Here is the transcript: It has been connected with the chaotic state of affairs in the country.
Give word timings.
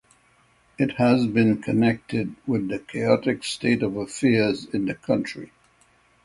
It 0.79 0.93
has 0.93 1.27
been 1.27 1.61
connected 1.61 2.33
with 2.47 2.69
the 2.69 2.79
chaotic 2.79 3.43
state 3.43 3.83
of 3.83 3.97
affairs 3.97 4.65
in 4.65 4.85
the 4.85 4.95
country. 4.95 5.51